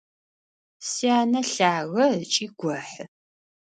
Сянэ 0.89 1.41
лъагэ 1.51 2.05
ыкӏи 2.19 2.45
гохьы. 2.59 3.03